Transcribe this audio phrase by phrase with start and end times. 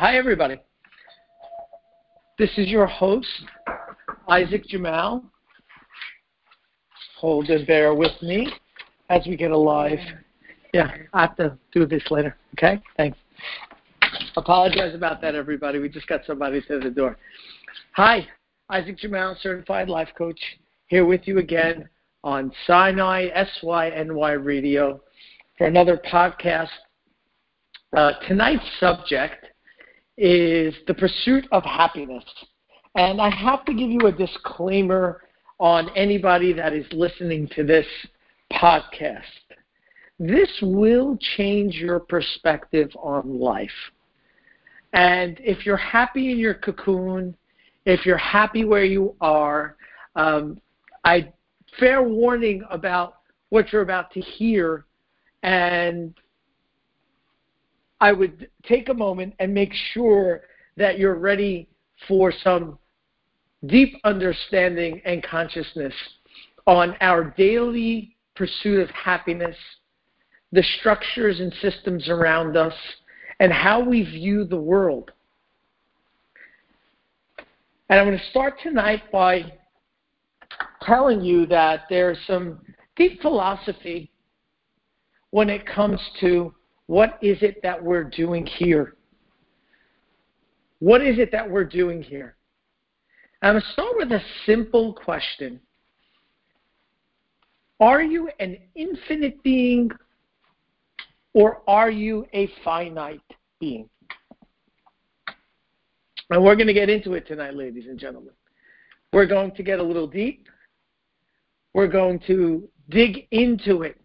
[0.00, 0.60] Hi, everybody.
[2.38, 3.26] This is your host,
[4.28, 5.24] Isaac Jamal.
[7.16, 8.48] Hold and bear with me
[9.10, 9.98] as we get alive.
[10.72, 12.36] Yeah, I have to do this later.
[12.52, 12.80] Okay?
[12.96, 13.18] Thanks.
[14.36, 15.80] Apologize about that, everybody.
[15.80, 17.18] We just got somebody to the door.
[17.96, 18.24] Hi,
[18.70, 20.38] Isaac Jamal, certified life coach,
[20.86, 21.88] here with you again
[22.22, 23.30] on Sinai
[23.60, 25.00] SYNY Radio
[25.56, 26.68] for another podcast.
[27.96, 29.44] Uh, tonight's subject
[30.18, 32.24] is the pursuit of happiness.
[32.96, 35.22] And I have to give you a disclaimer
[35.60, 37.86] on anybody that is listening to this
[38.52, 39.22] podcast.
[40.18, 43.70] This will change your perspective on life.
[44.92, 47.36] And if you're happy in your cocoon,
[47.84, 49.76] if you're happy where you are,
[50.16, 50.60] um,
[51.04, 51.32] I
[51.78, 53.18] fair warning about
[53.50, 54.84] what you're about to hear,
[55.42, 56.14] and
[58.00, 60.42] I would take a moment and make sure
[60.76, 61.68] that you're ready
[62.06, 62.78] for some
[63.66, 65.94] deep understanding and consciousness
[66.66, 69.56] on our daily pursuit of happiness,
[70.52, 72.74] the structures and systems around us,
[73.40, 75.10] and how we view the world.
[77.88, 79.52] And I'm going to start tonight by
[80.82, 82.60] telling you that there's some
[82.96, 84.10] deep philosophy
[85.30, 86.54] when it comes to
[86.88, 88.96] what is it that we're doing here?
[90.80, 92.34] What is it that we're doing here?
[93.42, 95.60] I'm going to start with a simple question
[97.78, 99.90] Are you an infinite being
[101.34, 103.20] or are you a finite
[103.60, 103.88] being?
[106.30, 108.32] And we're going to get into it tonight, ladies and gentlemen.
[109.12, 110.48] We're going to get a little deep.
[111.74, 114.00] We're going to dig into it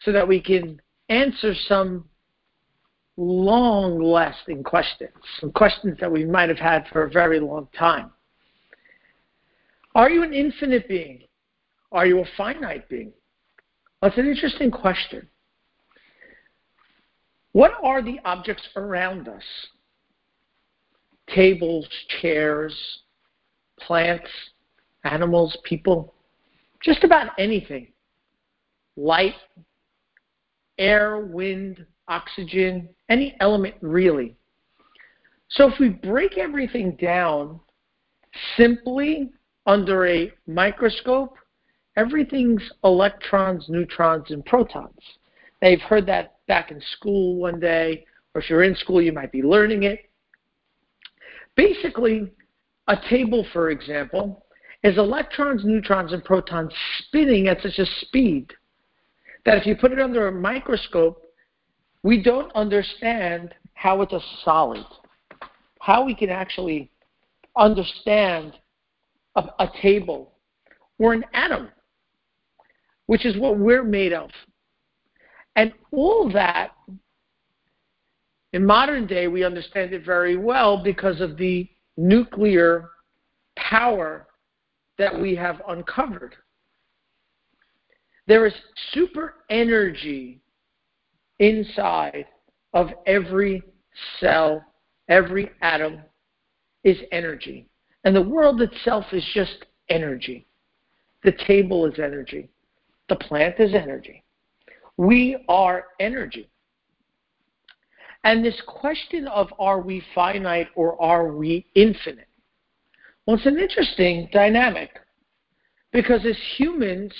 [0.00, 2.08] so that we can answer some
[3.16, 8.10] long lasting questions, some questions that we might have had for a very long time.
[9.94, 11.22] Are you an infinite being?
[11.92, 13.12] Are you a finite being?
[14.02, 15.28] That's an interesting question.
[17.52, 19.44] What are the objects around us?
[21.28, 21.86] Tables,
[22.20, 22.74] chairs,
[23.80, 24.28] plants,
[25.04, 26.14] animals, people,
[26.82, 27.92] just about anything.
[28.96, 29.34] Light,
[30.78, 34.36] air, wind, oxygen, any element really.
[35.48, 37.60] So if we break everything down
[38.56, 39.30] simply
[39.66, 41.36] under a microscope,
[41.96, 44.98] everything's electrons, neutrons, and protons.
[45.62, 48.04] Now you've heard that back in school one day,
[48.34, 50.10] or if you're in school, you might be learning it.
[51.56, 52.30] Basically,
[52.88, 54.44] a table, for example,
[54.82, 58.52] is electrons, neutrons, and protons spinning at such a speed
[59.44, 61.22] that if you put it under a microscope,
[62.02, 64.84] we don't understand how it's a solid,
[65.80, 66.90] how we can actually
[67.56, 68.54] understand
[69.36, 70.32] a, a table
[70.98, 71.68] or an atom,
[73.06, 74.30] which is what we're made of.
[75.56, 76.72] And all that,
[78.52, 82.90] in modern day, we understand it very well because of the nuclear
[83.56, 84.26] power
[84.98, 86.34] that we have uncovered.
[88.26, 88.54] There is
[88.92, 90.40] super energy
[91.38, 92.26] inside
[92.72, 93.62] of every
[94.18, 94.64] cell,
[95.08, 96.00] every atom
[96.82, 97.68] is energy.
[98.04, 100.46] And the world itself is just energy.
[101.22, 102.50] The table is energy.
[103.08, 104.24] The plant is energy.
[104.96, 106.48] We are energy.
[108.24, 112.28] And this question of are we finite or are we infinite?
[113.26, 114.90] Well, it's an interesting dynamic
[115.92, 117.12] because as humans,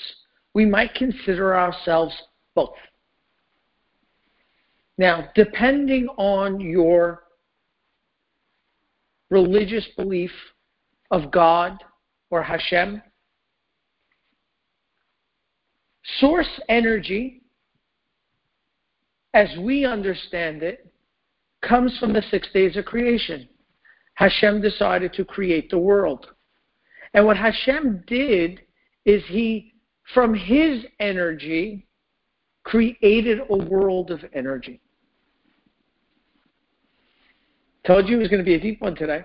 [0.54, 2.14] we might consider ourselves
[2.54, 2.76] both.
[4.96, 7.24] Now, depending on your
[9.30, 10.30] religious belief
[11.10, 11.82] of God
[12.30, 13.02] or Hashem,
[16.20, 17.42] source energy,
[19.32, 20.92] as we understand it,
[21.60, 23.48] comes from the six days of creation.
[24.14, 26.26] Hashem decided to create the world.
[27.14, 28.60] And what Hashem did
[29.04, 29.73] is he
[30.12, 31.86] from his energy,
[32.64, 34.80] created a world of energy.
[37.86, 39.24] Told you it was going to be a deep one today.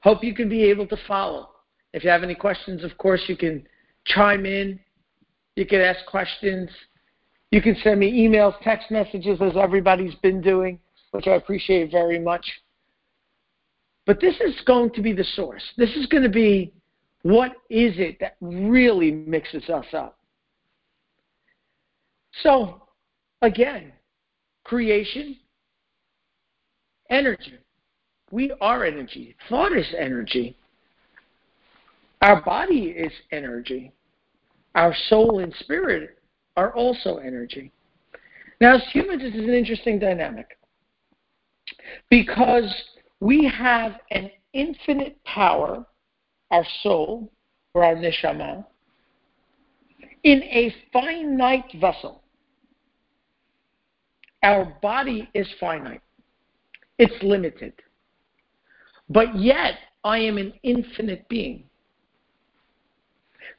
[0.00, 1.50] Hope you can be able to follow.
[1.92, 3.66] If you have any questions, of course, you can
[4.04, 4.78] chime in.
[5.56, 6.70] You can ask questions.
[7.50, 10.78] You can send me emails, text messages, as everybody's been doing,
[11.10, 12.46] which I appreciate very much.
[14.06, 15.62] But this is going to be the source.
[15.76, 16.72] This is going to be
[17.22, 20.18] what is it that really mixes us up?
[22.42, 22.82] So,
[23.42, 23.92] again,
[24.64, 25.36] creation,
[27.10, 27.58] energy.
[28.30, 29.34] We are energy.
[29.48, 30.56] Thought is energy.
[32.22, 33.92] Our body is energy.
[34.74, 36.18] Our soul and spirit
[36.56, 37.72] are also energy.
[38.60, 40.58] Now, as humans, this is an interesting dynamic
[42.10, 42.72] because
[43.20, 45.86] we have an infinite power,
[46.50, 47.30] our soul,
[47.74, 48.64] or our neshama,
[50.24, 52.22] in a finite vessel.
[54.42, 56.02] Our body is finite,
[56.98, 57.72] it's limited.
[59.08, 59.74] But yet,
[60.04, 61.64] I am an infinite being.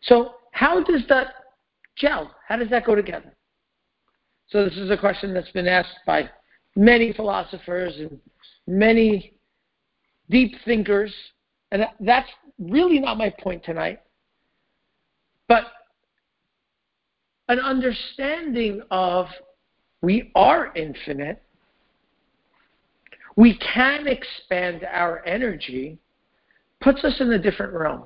[0.02, 1.28] So, how does that
[1.96, 2.34] gel?
[2.48, 3.34] How does that go together?
[4.48, 6.30] So, this is a question that's been asked by
[6.76, 8.20] many philosophers and
[8.68, 9.34] many
[10.30, 11.14] deep thinkers.
[11.72, 14.02] And that's really not my point tonight.
[15.48, 15.66] But
[17.48, 19.28] an understanding of
[20.02, 21.42] we are infinite,
[23.36, 25.98] we can expand our energy,
[26.82, 28.04] puts us in a different realm.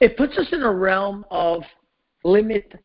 [0.00, 1.62] It puts us in a realm of
[2.24, 2.80] limitless.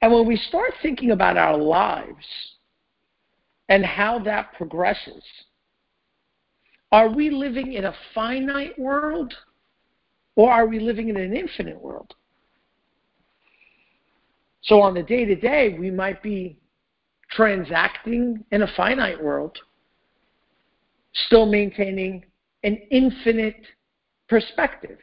[0.00, 2.26] And when we start thinking about our lives
[3.68, 5.22] and how that progresses,
[6.92, 9.32] are we living in a finite world
[10.36, 12.14] or are we living in an infinite world?
[14.62, 16.58] So on the day to day, we might be
[17.30, 19.58] transacting in a finite world,
[21.26, 22.24] still maintaining
[22.62, 23.66] an infinite
[24.28, 24.98] perspective.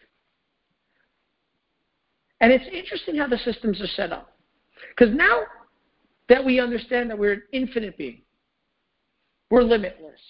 [2.39, 4.37] And it's interesting how the systems are set up.
[4.95, 5.41] Because now
[6.29, 8.21] that we understand that we're an infinite being,
[9.49, 10.21] we're limitless,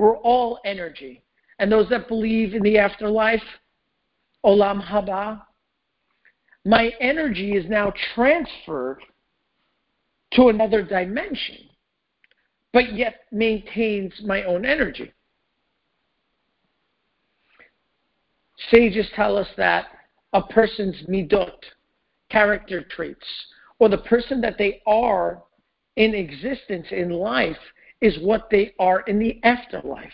[0.00, 1.22] we're all energy.
[1.58, 3.42] And those that believe in the afterlife,
[4.46, 5.42] Olam Haba,
[6.64, 9.02] my energy is now transferred
[10.32, 11.68] to another dimension,
[12.72, 15.12] but yet maintains my own energy.
[18.70, 19.88] Sages tell us that
[20.32, 21.60] a person's midot,
[22.30, 23.26] character traits,
[23.78, 25.42] or the person that they are
[25.96, 27.58] in existence in life
[28.00, 30.12] is what they are in the afterlife.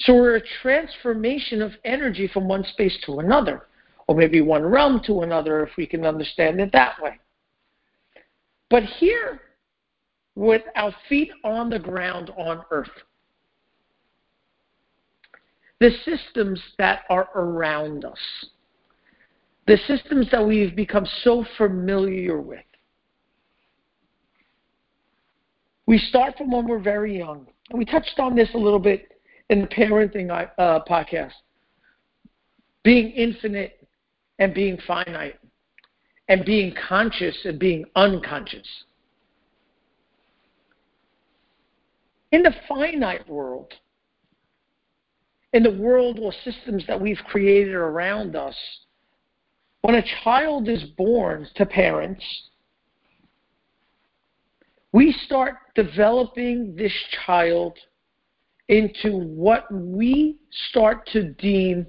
[0.00, 3.66] So we're a transformation of energy from one space to another,
[4.08, 7.20] or maybe one realm to another if we can understand it that way.
[8.70, 9.40] But here,
[10.34, 12.88] with our feet on the ground on earth,
[15.78, 18.18] the systems that are around us,
[19.66, 22.64] the systems that we've become so familiar with.
[25.86, 27.46] We start from when we're very young.
[27.70, 29.12] And we touched on this a little bit
[29.50, 31.32] in the parenting uh, podcast.
[32.82, 33.86] Being infinite
[34.38, 35.38] and being finite,
[36.28, 38.66] and being conscious and being unconscious.
[42.32, 43.72] In the finite world,
[45.52, 48.56] in the world or systems that we've created around us,
[49.82, 52.24] when a child is born to parents,
[54.94, 56.92] we start developing this
[57.26, 57.76] child
[58.68, 60.36] into what we
[60.68, 61.84] start to deem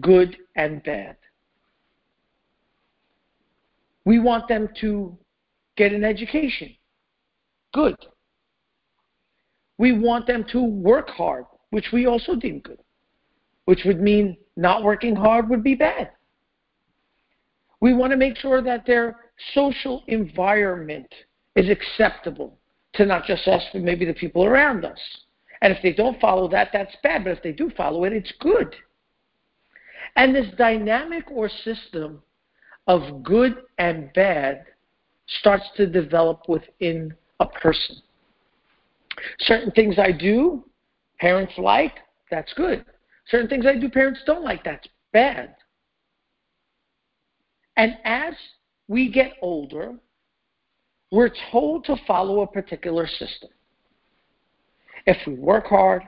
[0.00, 1.16] good and bad.
[4.04, 5.16] We want them to
[5.76, 6.74] get an education.
[7.72, 7.94] Good.
[9.78, 12.80] We want them to work hard, which we also deem good,
[13.66, 16.10] which would mean not working hard would be bad.
[17.78, 19.14] We want to make sure that their
[19.54, 21.06] social environment
[21.58, 22.56] is acceptable
[22.94, 24.98] to not just us, but maybe the people around us.
[25.60, 27.24] And if they don't follow that, that's bad.
[27.24, 28.76] But if they do follow it, it's good.
[30.14, 32.22] And this dynamic or system
[32.86, 34.66] of good and bad
[35.40, 37.96] starts to develop within a person.
[39.40, 40.64] Certain things I do,
[41.18, 41.94] parents like,
[42.30, 42.84] that's good.
[43.28, 45.56] Certain things I do, parents don't like, that's bad.
[47.76, 48.34] And as
[48.86, 49.94] we get older,
[51.10, 53.50] we're told to follow a particular system.
[55.06, 56.02] If we work hard,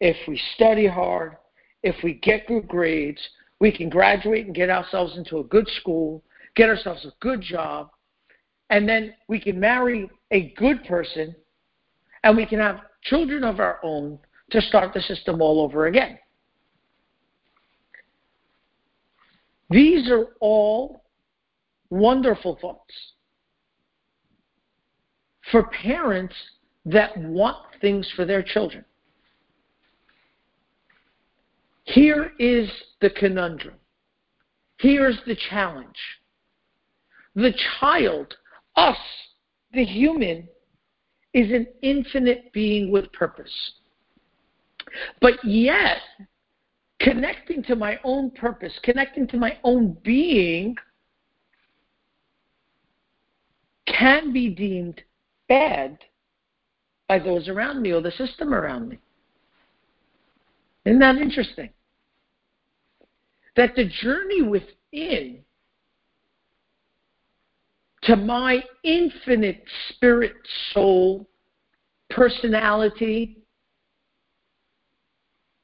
[0.00, 1.36] if we study hard,
[1.82, 3.20] if we get good grades,
[3.60, 6.22] we can graduate and get ourselves into a good school,
[6.56, 7.90] get ourselves a good job,
[8.70, 11.34] and then we can marry a good person
[12.24, 14.18] and we can have children of our own
[14.50, 16.18] to start the system all over again.
[19.70, 21.04] These are all
[21.90, 22.94] wonderful thoughts
[25.54, 26.34] for parents
[26.84, 28.84] that want things for their children.
[31.84, 32.68] Here is
[33.00, 33.76] the conundrum.
[34.80, 35.94] Here's the challenge.
[37.36, 38.34] The child,
[38.74, 38.96] us,
[39.72, 40.48] the human,
[41.34, 43.52] is an infinite being with purpose.
[45.20, 45.98] But yet,
[46.98, 50.74] connecting to my own purpose, connecting to my own being,
[53.86, 55.00] can be deemed
[55.48, 55.98] bad
[57.08, 58.98] by those around me or the system around me.
[60.84, 61.70] Isn't that interesting?
[63.56, 65.44] That the journey within
[68.02, 70.34] to my infinite spirit,
[70.72, 71.26] soul,
[72.10, 73.38] personality,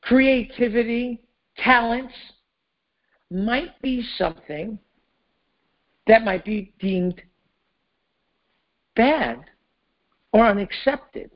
[0.02, 1.20] creativity,
[1.58, 2.14] talents
[3.30, 4.78] might be something
[6.06, 7.20] that might be deemed
[8.96, 9.44] bad
[10.32, 11.30] or unaccepted,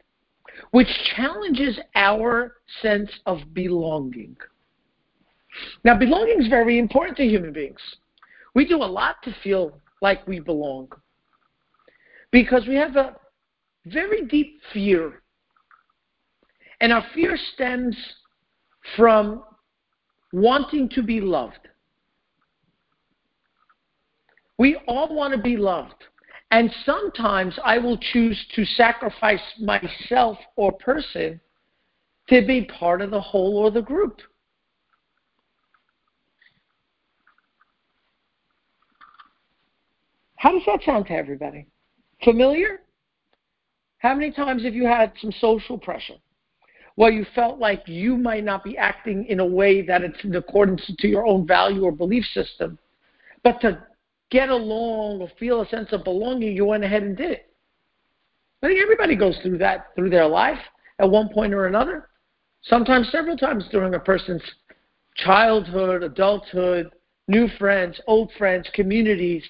[0.71, 4.37] which challenges our sense of belonging.
[5.85, 7.81] Now, belonging is very important to human beings.
[8.55, 10.89] We do a lot to feel like we belong
[12.31, 13.17] because we have a
[13.87, 15.23] very deep fear.
[16.81, 17.97] And our fear stems
[18.97, 19.45] from
[20.33, 21.69] wanting to be loved.
[24.59, 26.04] We all want to be loved.
[26.55, 31.41] And sometimes I will choose to sacrifice myself or person
[32.29, 34.21] to be part of the whole or the group.
[40.37, 41.67] How does that sound to everybody?
[42.23, 42.83] Familiar?
[43.99, 46.19] How many times have you had some social pressure?
[46.95, 50.37] Well, you felt like you might not be acting in a way that it's in
[50.37, 52.79] accordance to your own value or belief system,
[53.43, 53.83] but to
[54.35, 57.55] get along or feel a sense of belonging, you went ahead and did it.
[58.63, 60.59] I think everybody goes through that through their life
[60.99, 62.09] at one point or another,
[62.63, 64.43] sometimes several times during a person's
[65.15, 66.91] childhood, adulthood,
[67.29, 69.45] new friends, old friends, communities.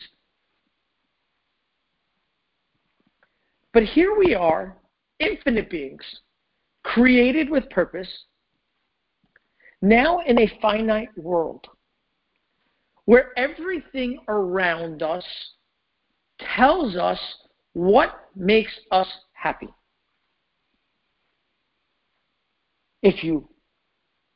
[3.73, 4.77] But here we are,
[5.19, 6.05] infinite beings,
[6.83, 8.09] created with purpose,
[9.81, 11.67] now in a finite world
[13.07, 15.25] where everything around us
[16.57, 17.19] tells us
[17.75, 19.69] what makes us happy.
[23.03, 23.49] If you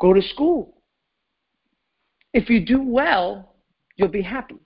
[0.01, 0.83] go to school,
[2.35, 3.55] if you do well,
[3.97, 4.57] you'll be happy.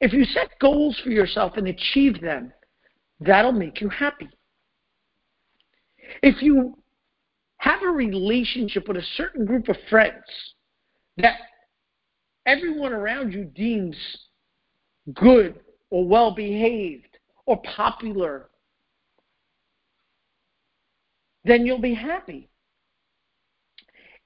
[0.00, 2.52] If you set goals for yourself and achieve them,
[3.20, 4.28] that'll make you happy.
[6.22, 6.76] If you
[7.58, 10.24] have a relationship with a certain group of friends
[11.16, 11.36] that
[12.46, 13.96] everyone around you deems
[15.14, 15.60] good
[15.90, 18.48] or well behaved or popular,
[21.44, 22.48] then you'll be happy.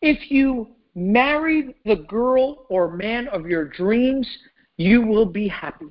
[0.00, 4.28] If you marry the girl or man of your dreams,
[4.76, 5.88] you will be happy.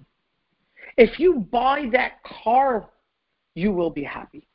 [0.96, 2.90] If you buy that car,
[3.54, 4.48] you will be happy.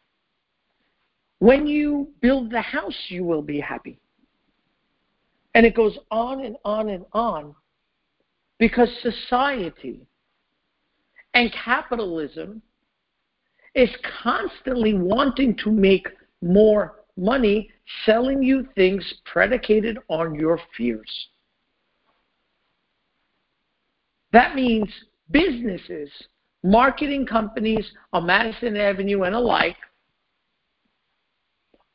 [1.39, 3.99] When you build the house, you will be happy.
[5.55, 7.55] And it goes on and on and on
[8.63, 10.07] because society
[11.35, 12.63] and capitalism
[13.75, 13.91] is
[14.23, 16.07] constantly wanting to make
[16.43, 17.69] more money
[18.07, 21.11] selling you things predicated on your fears.
[24.33, 24.89] That means
[25.33, 26.09] businesses,
[26.63, 29.77] marketing companies on Madison Avenue and alike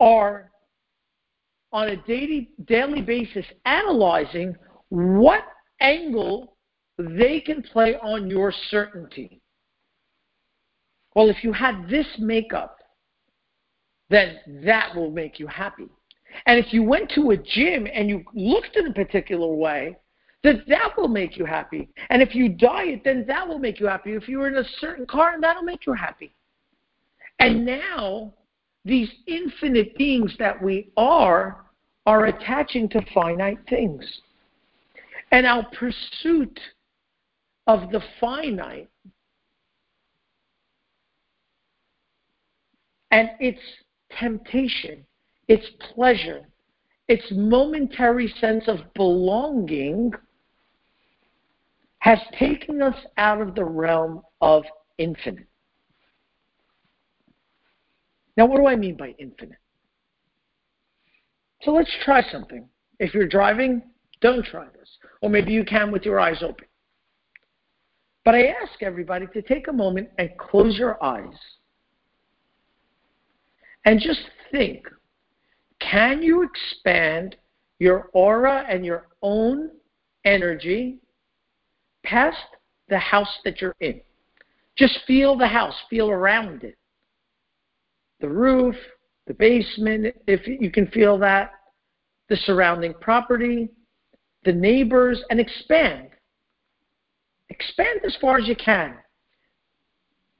[0.01, 0.51] are
[1.71, 4.53] on a daily, daily basis analyzing
[4.89, 5.45] what
[5.79, 6.55] angle
[6.97, 9.41] they can play on your certainty.
[11.15, 12.77] Well, if you had this makeup,
[14.09, 15.87] then that will make you happy.
[16.45, 19.97] And if you went to a gym and you looked in a particular way,
[20.43, 21.89] then that will make you happy.
[22.09, 24.13] And if you diet, then that will make you happy.
[24.13, 26.33] If you were in a certain car, that'll make you happy.
[27.39, 28.33] And now,
[28.85, 31.65] these infinite beings that we are
[32.05, 34.05] are attaching to finite things.
[35.31, 36.57] And our pursuit
[37.67, 38.89] of the finite
[43.11, 43.59] and its
[44.17, 45.05] temptation,
[45.47, 46.47] its pleasure,
[47.07, 50.11] its momentary sense of belonging
[51.99, 54.63] has taken us out of the realm of
[54.97, 55.47] infinite.
[58.37, 59.57] Now, what do I mean by infinite?
[61.63, 62.69] So let's try something.
[62.99, 63.81] If you're driving,
[64.21, 64.89] don't try this.
[65.21, 66.67] Or maybe you can with your eyes open.
[68.27, 71.33] But I ask everybody to take a moment and close your eyes
[73.85, 74.19] and just
[74.51, 74.85] think
[75.79, 77.37] can you expand
[77.79, 79.69] your aura and your own
[80.25, 80.97] energy
[82.03, 82.35] past
[82.89, 84.01] the house that you're in?
[84.75, 86.77] Just feel the house, feel around it.
[88.19, 88.75] the roof,
[89.27, 91.51] the basement, if you can feel that,
[92.27, 93.69] the surrounding property,
[94.43, 96.09] the neighbors, and expand.
[97.49, 98.95] Expand as far as you can.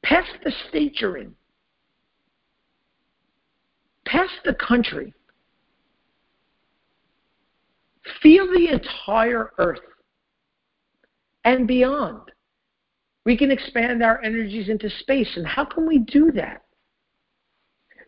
[0.04, 1.34] Past the state you're in.
[4.06, 5.14] Past the country.
[8.22, 9.80] Feel the entire earth
[11.44, 12.32] and beyond.
[13.26, 15.30] We can expand our energies into space.
[15.36, 16.64] And how can we do that?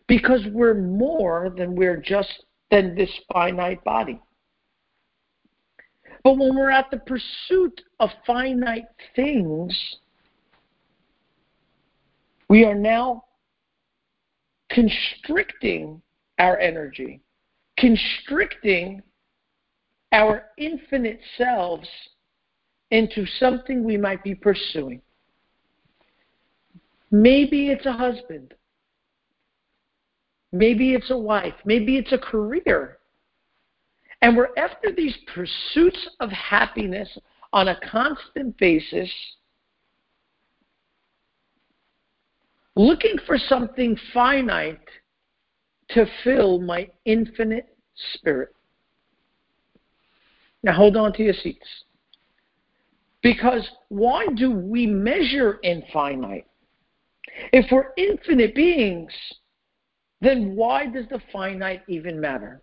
[0.06, 4.20] Because we're more than we're just than this finite body.
[6.22, 8.86] But when we're at the pursuit of finite
[9.16, 9.76] things,
[12.48, 13.24] we are now
[14.70, 16.02] constricting
[16.38, 17.20] our energy,
[17.78, 19.02] constricting
[20.12, 21.88] our infinite selves
[22.90, 25.00] into something we might be pursuing.
[27.10, 28.54] Maybe it's a husband.
[30.52, 31.54] Maybe it's a wife.
[31.64, 32.98] Maybe it's a career.
[34.22, 37.08] And we're after these pursuits of happiness
[37.52, 39.10] on a constant basis,
[42.76, 44.78] looking for something finite
[45.90, 47.76] to fill my infinite
[48.14, 48.54] spirit.
[50.62, 51.66] Now hold on to your seats.
[53.22, 56.46] Because why do we measure in finite?
[57.52, 59.12] If we're infinite beings,
[60.20, 62.62] then why does the finite even matter?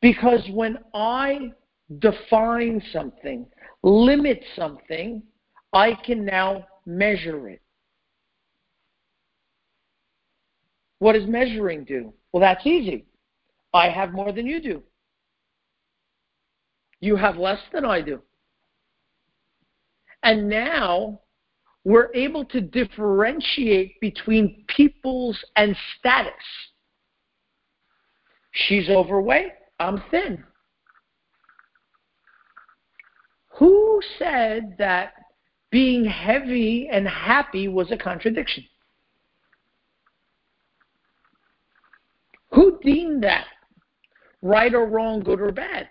[0.00, 1.52] Because when I
[1.98, 3.46] define something,
[3.82, 5.22] limit something,
[5.72, 7.62] I can now measure it.
[10.98, 12.12] What does measuring do?
[12.32, 13.06] Well, that's easy.
[13.74, 14.82] I have more than you do.
[17.00, 18.22] You have less than I do.
[20.22, 21.20] And now
[21.84, 26.32] we're able to differentiate between peoples and status.
[28.52, 30.44] She's overweight, I'm thin.
[33.58, 35.12] Who said that
[35.70, 38.64] being heavy and happy was a contradiction?
[42.52, 43.46] Who deemed that
[44.42, 45.88] right or wrong, good or bad?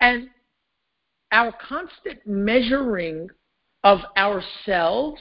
[0.00, 0.28] And
[1.32, 3.28] our constant measuring
[3.82, 5.20] of ourselves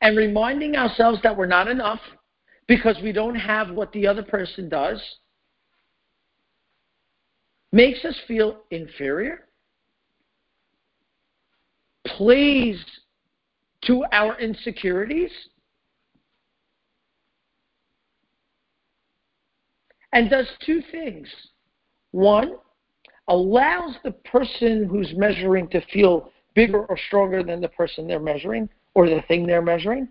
[0.00, 2.00] and reminding ourselves that we're not enough
[2.66, 5.00] because we don't have what the other person does
[7.72, 9.48] makes us feel inferior,
[12.06, 12.82] plays
[13.82, 15.30] to our insecurities,
[20.12, 21.28] and does two things.
[22.12, 22.56] One,
[23.28, 28.68] allows the person who's measuring to feel bigger or stronger than the person they're measuring
[28.94, 30.08] or the thing they're measuring,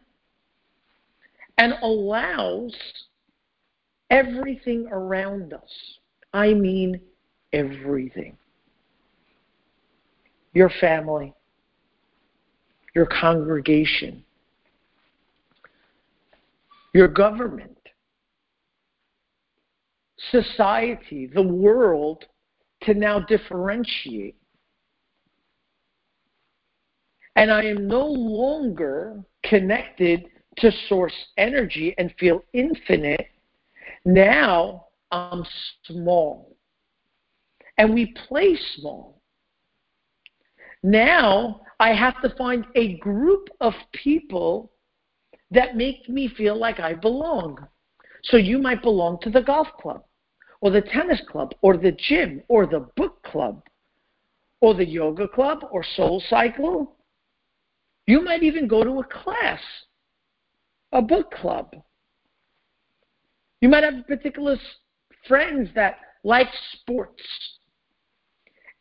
[1.58, 2.76] and allows
[4.10, 5.98] everything around us.
[6.34, 7.00] I mean,
[7.54, 8.38] everything.
[10.54, 11.34] Your family,
[12.94, 14.24] your congregation,
[16.94, 17.78] your government,
[20.32, 22.26] society, the world
[22.82, 24.36] to now differentiate.
[27.36, 30.26] And I am no longer connected
[30.58, 33.28] to source energy and feel infinite.
[34.06, 35.44] Now I'm
[35.86, 36.56] small.
[37.78, 39.22] And we play small.
[40.84, 44.72] Now I have to find a group of people
[45.52, 47.58] that make me feel like I belong.
[48.24, 50.04] So you might belong to the golf club
[50.62, 53.62] or the tennis club or the gym or the book club
[54.62, 56.96] or the yoga club or soul cycle.
[58.08, 59.60] You might even go to a class,
[60.92, 61.76] a book club.
[63.62, 64.58] You might have particular
[65.28, 67.24] friends that like sports.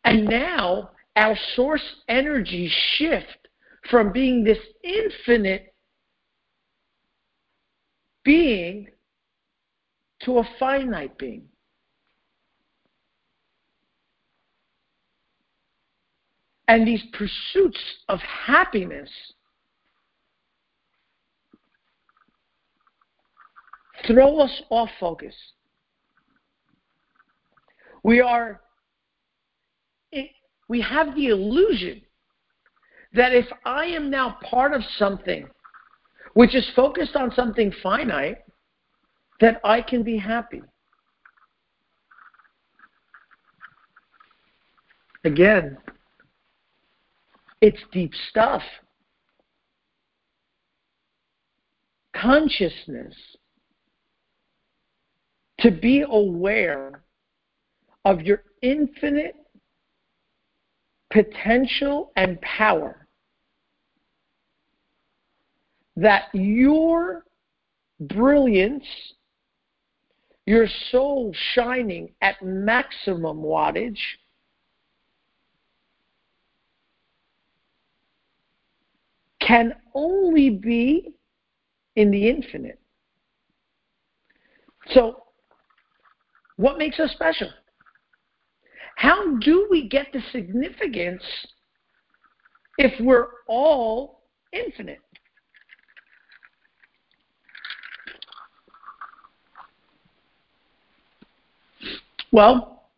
[0.03, 3.47] And now our source energy shift
[3.89, 5.73] from being this infinite
[8.23, 8.87] being
[10.21, 11.47] to a finite being.
[16.67, 19.09] and these pursuits of happiness
[24.07, 25.35] throw us off focus.
[28.03, 28.61] We are
[30.67, 32.01] we have the illusion
[33.13, 35.47] that if I am now part of something
[36.33, 38.39] which is focused on something finite,
[39.39, 40.61] that I can be happy.
[45.23, 45.77] Again,
[47.61, 48.63] it's deep stuff.
[52.15, 53.13] consciousness
[55.65, 57.01] to be aware
[58.05, 59.35] of your infinite
[61.11, 63.07] potential and power
[65.95, 67.23] that your
[67.99, 68.85] brilliance,
[70.45, 73.97] your soul shining at maximum wattage,
[79.41, 81.11] can only be
[81.95, 82.79] in the infinite.
[84.91, 85.24] So,
[86.57, 87.49] what makes us special?
[88.95, 91.23] How do we get the significance
[92.77, 94.21] if we're all
[94.53, 94.99] infinite?
[102.31, 102.89] Well,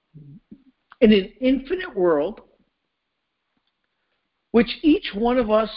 [1.02, 2.42] in an infinite world,
[4.52, 5.70] which each one of us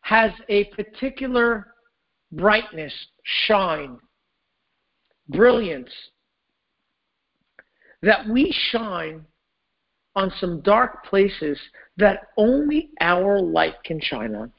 [0.00, 1.74] has a particular
[2.32, 2.92] brightness,
[3.46, 3.98] shine,
[5.28, 5.90] brilliance,
[8.02, 9.24] that we shine
[10.16, 11.58] on some dark places
[11.96, 14.52] that only our light can shine on.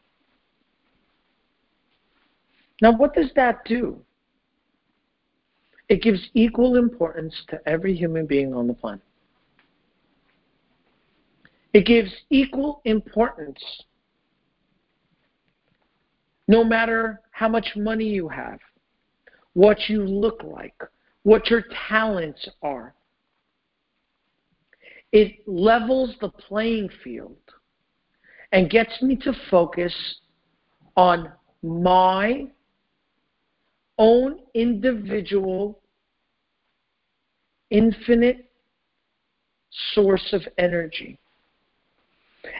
[2.82, 4.02] Now, what does that do?
[5.90, 9.02] It gives equal importance to every human being on the planet.
[11.74, 13.60] It gives equal importance
[16.48, 18.60] no matter how much money you have,
[19.54, 20.76] what you look like,
[21.24, 22.94] what your talents are.
[25.12, 27.38] It levels the playing field
[28.52, 29.93] and gets me to focus
[30.95, 31.32] on
[31.63, 32.47] my
[33.97, 35.80] own individual,
[37.69, 38.50] infinite
[39.93, 41.17] source of energy.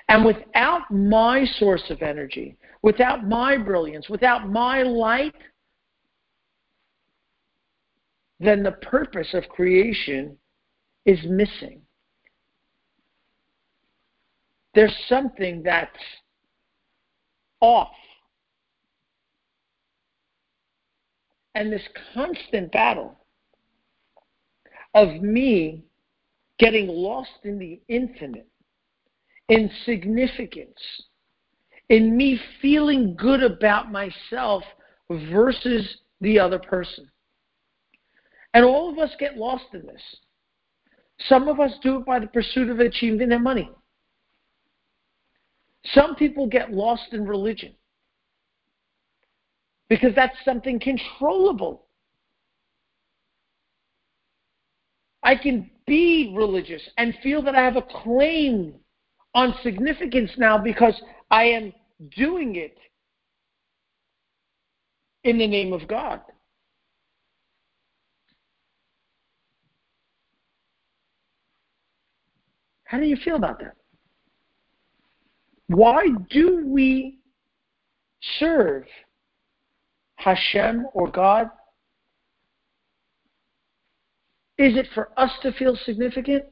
[0.08, 5.36] And without my source of energy, without my brilliance, without my light,
[8.40, 10.38] then the purpose of creation
[11.06, 11.81] is missing.
[14.74, 15.98] There's something that's
[17.60, 17.92] off.
[21.56, 23.18] And this constant battle
[24.94, 25.84] of me
[26.60, 28.48] getting lost in the infinite,
[29.50, 30.80] in significance,
[31.90, 34.64] in me feeling good about myself
[35.10, 37.10] versus the other person.
[38.54, 40.02] And all of us get lost in this.
[41.28, 43.70] Some of us do it by the pursuit of achieving their money.
[45.86, 47.74] Some people get lost in religion
[49.90, 51.88] because that's something controllable.
[55.24, 58.76] I can be religious and feel that I have a claim
[59.34, 61.74] on significance now because I am
[62.16, 62.78] doing it
[65.24, 66.22] in the name of God.
[72.86, 73.76] How do you feel about that?
[75.72, 77.20] Why do we
[78.40, 78.84] serve
[80.16, 81.50] Hashem or God?
[84.58, 86.44] Is it for us to feel significant?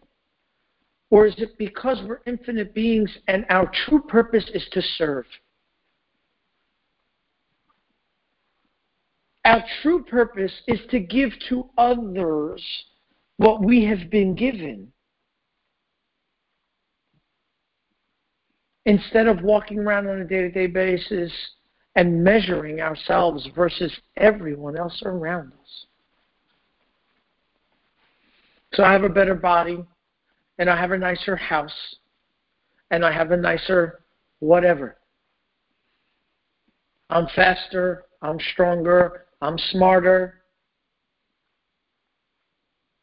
[1.09, 5.25] Or is it because we're infinite beings and our true purpose is to serve?
[9.43, 12.63] Our true purpose is to give to others
[13.35, 14.93] what we have been given.
[18.89, 21.31] Instead of walking around on a day to day basis
[21.95, 25.85] and measuring ourselves versus everyone else around us.
[28.73, 29.83] So I have a better body,
[30.57, 31.95] and I have a nicer house
[32.89, 33.99] and I have a nicer
[34.39, 34.97] whatever.
[37.11, 40.41] I'm faster, I'm stronger, I'm smarter.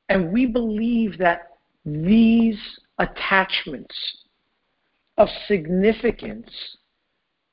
[0.09, 2.59] And we believe that these
[2.99, 3.95] attachments
[5.19, 6.51] of significance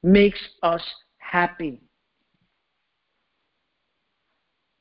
[0.02, 0.84] makes us
[1.18, 1.82] happy.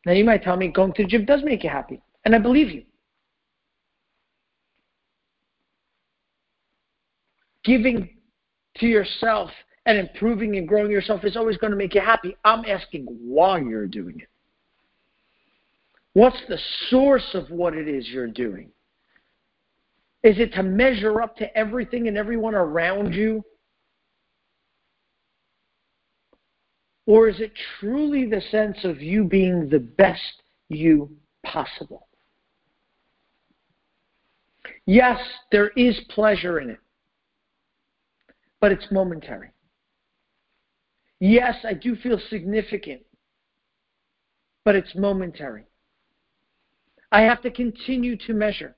[0.05, 2.39] Now you might tell me going to the gym does make you happy, and I
[2.39, 2.83] believe you.
[7.65, 8.11] giving
[8.79, 9.51] to yourself
[9.87, 12.37] and improving and growing yourself is always going to make you happy.
[12.45, 14.29] I'm asking why you're doing it.
[16.15, 18.71] What's the source of what it is you're doing?
[20.23, 23.45] Is it to measure up to everything and everyone around you?
[27.07, 31.11] Or is it truly the sense of you being the best you
[31.45, 32.07] possible?
[34.87, 36.79] Yes, there is pleasure in it
[38.63, 39.51] but it's momentary.
[41.19, 43.03] Yes, I do feel significant,
[44.65, 45.65] but it's momentary.
[47.11, 48.77] I have to continue to measure.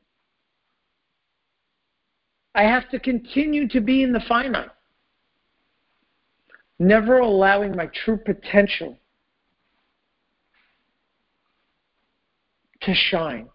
[2.54, 4.70] I have to continue to be in the finite,
[6.78, 8.96] never allowing my true potential
[12.82, 13.48] to shine.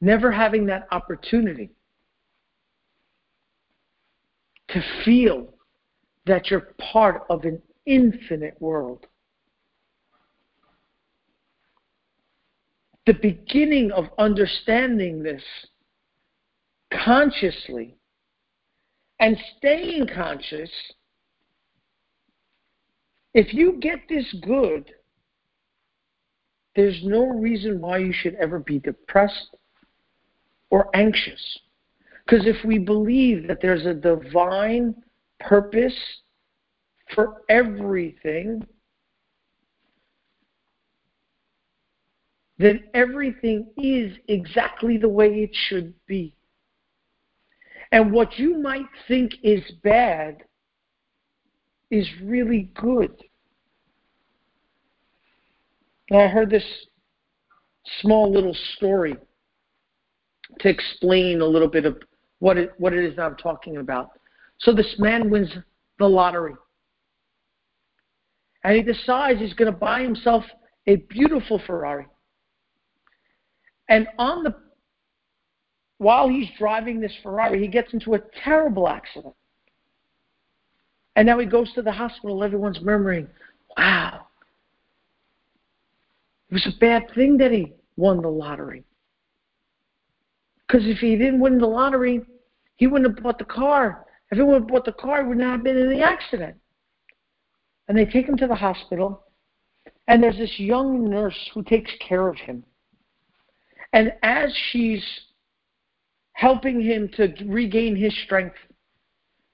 [0.00, 1.70] Never having that opportunity
[4.68, 5.54] to feel
[6.26, 9.06] that you're part of an infinite world.
[13.06, 15.42] The beginning of understanding this
[16.92, 17.96] consciously
[19.18, 20.70] and staying conscious,
[23.34, 24.90] if you get this good,
[26.74, 29.54] there's no reason why you should ever be depressed
[30.70, 31.58] or anxious.
[32.24, 34.94] Because if we believe that there's a divine
[35.40, 35.96] purpose
[37.14, 38.66] for everything,
[42.62, 46.34] then everything is exactly the way it should be.
[47.90, 50.44] And what you might think is bad
[51.90, 53.12] is really good.
[56.10, 56.64] Now I heard this
[58.00, 59.16] small little story
[60.60, 61.98] to explain a little bit of
[62.38, 64.10] what it, what it is that I'm talking about.
[64.60, 65.50] So this man wins
[65.98, 66.54] the lottery.
[68.64, 70.44] And he decides he's going to buy himself
[70.86, 72.06] a beautiful Ferrari.
[73.88, 74.54] And on the
[75.98, 79.34] while he's driving this Ferrari, he gets into a terrible accident.
[81.14, 82.42] And now he goes to the hospital.
[82.42, 83.28] Everyone's murmuring,
[83.76, 84.26] wow.
[86.50, 88.82] It was a bad thing that he won the lottery.
[90.66, 92.22] Because if he didn't win the lottery,
[92.76, 94.04] he wouldn't have bought the car.
[94.30, 96.56] If he would have bought the car, he would not have been in the accident.
[97.86, 99.24] And they take him to the hospital,
[100.08, 102.64] and there's this young nurse who takes care of him.
[103.92, 105.04] And as she's
[106.32, 108.56] helping him to regain his strength,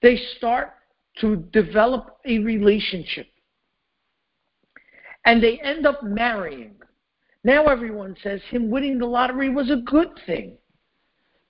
[0.01, 0.75] they start
[1.21, 3.27] to develop a relationship.
[5.25, 6.77] And they end up marrying.
[7.45, 10.57] Now everyone says him winning the lottery was a good thing.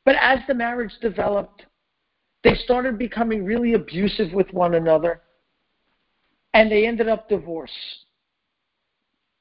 [0.04, 1.66] But as the marriage developed,
[2.42, 5.20] they started becoming really abusive with one another.
[6.54, 7.74] And they ended up divorced.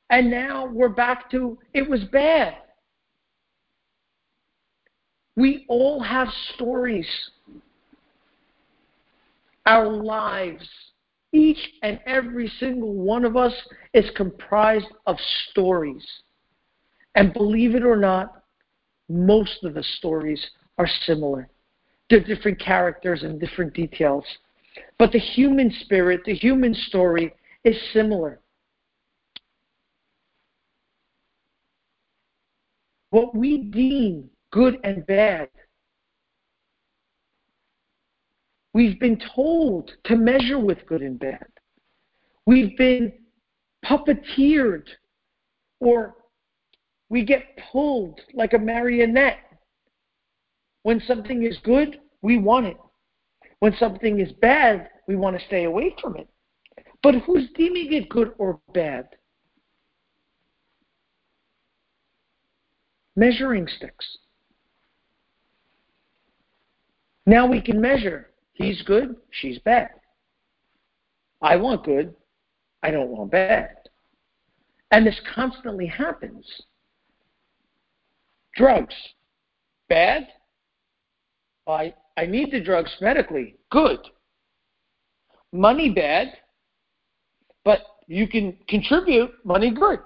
[0.09, 2.55] And now we're back to it was bad.
[5.37, 7.07] We all have stories.
[9.67, 10.67] Our lives,
[11.31, 13.53] each and every single one of us,
[13.93, 15.15] is comprised of
[15.49, 16.05] stories.
[17.13, 18.41] And believe it or not,
[19.09, 20.43] most of the stories
[20.79, 21.47] are similar.
[22.09, 24.25] They're different characters and different details.
[24.97, 27.31] But the human spirit, the human story
[27.63, 28.39] is similar.
[33.11, 35.49] What we deem good and bad,
[38.73, 41.47] we've been told to measure with good and bad.
[42.45, 43.13] We've been
[43.85, 44.87] puppeteered
[45.79, 46.15] or
[47.09, 49.39] we get pulled like a marionette
[50.87, 52.77] when something is good, we want it.
[53.59, 56.29] When something is bad, we want to stay away from it.
[57.03, 59.09] But who's deeming it good or bad?
[63.17, 64.17] Measuring sticks.
[67.27, 68.29] Now we can measure.
[68.53, 69.89] He's good, she's bad.
[71.41, 72.15] I want good,
[72.81, 73.75] I don't want bad.
[74.91, 76.47] And this constantly happens.
[78.55, 78.95] Drugs,
[79.89, 80.29] bad,
[81.67, 83.55] I, I need the drugs medically.
[83.71, 83.99] Good.
[85.51, 86.29] Money bad,
[87.65, 89.31] but you can contribute.
[89.43, 89.99] Money good.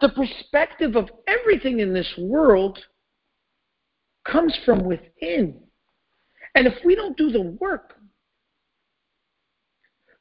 [0.00, 2.78] The perspective of everything in this world
[4.24, 5.60] comes from within.
[6.54, 7.94] And if we don't do the work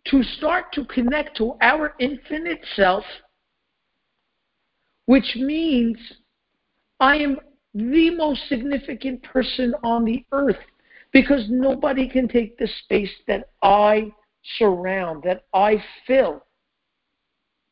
[0.07, 3.03] to start to connect to our infinite self,
[5.05, 5.97] which means
[6.99, 7.37] I am
[7.73, 10.57] the most significant person on the earth
[11.11, 14.11] because nobody can take the space that I
[14.57, 16.43] surround, that I fill.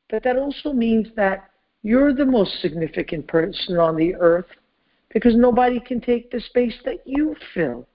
[0.09, 1.49] But that also means that
[1.83, 4.45] you're the most significant person on the earth
[5.13, 7.87] because nobody can take the space that you fill.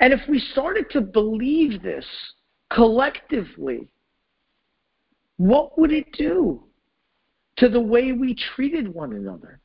[0.00, 2.06] And if we started to believe this
[2.70, 3.88] collectively,
[5.36, 6.64] what would it do?
[7.60, 9.60] to the way we treated one another.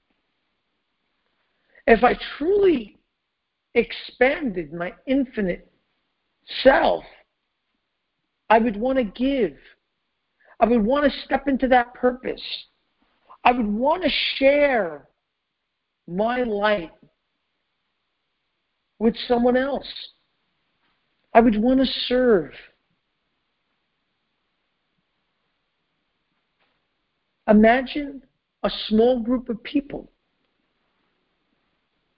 [1.87, 2.97] If I truly
[3.73, 5.71] expanded my infinite
[6.61, 7.05] self,
[8.49, 9.55] I would want to give.
[10.59, 12.41] I would want to step into that purpose.
[13.45, 15.07] I would want to share
[16.05, 16.91] my light
[18.99, 19.87] with someone else.
[21.35, 22.53] I would want to serve.
[27.49, 28.23] Imagine
[28.63, 30.09] a small group of people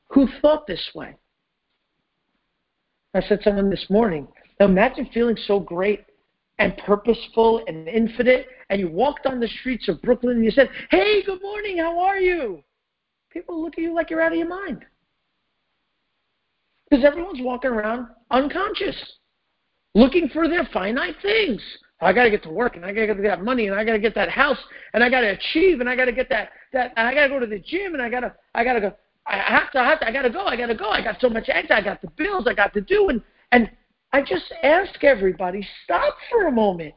[0.09, 1.15] who thought this way.
[3.15, 4.27] I said to someone this morning,
[4.59, 6.05] imagine feeling so great
[6.59, 10.69] and purposeful and infinite, and you walked on the streets of Brooklyn and you said,
[10.91, 12.63] Hey, good morning, how are you?
[13.31, 14.85] People look at you like you're out of your mind.
[16.89, 18.95] Because everyone's walking around unconscious,
[19.93, 21.61] looking for their finite things.
[21.99, 23.83] I got to get to work, and I got to get that money, and I
[23.83, 24.57] got to get that house,
[24.93, 27.23] and I got to achieve, and I got to get that that, and I got
[27.23, 28.93] to go to the gym, and I got to I got to go.
[29.25, 30.89] I have to, I have to, I got to go, I got to go.
[30.89, 33.21] I got so much eggs, I got the bills, I got to do, and
[33.51, 33.69] and
[34.13, 36.93] I just ask everybody, stop for a moment.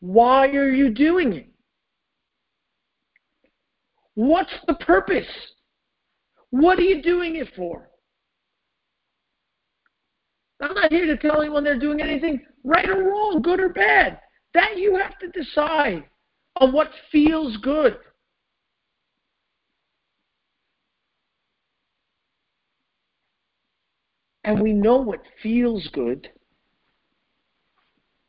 [0.00, 1.48] Why are you doing it?
[4.14, 5.26] What's the purpose?
[6.50, 7.88] What are you doing it for?
[10.60, 14.20] I'm not here to tell anyone they're doing anything right or wrong, good or bad.
[14.54, 16.04] That you have to decide
[16.60, 17.96] on what feels good.
[24.44, 26.28] And we know what feels good.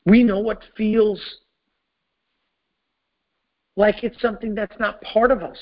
[0.06, 1.22] We know what feels
[3.76, 5.58] like it's something that's not part of us.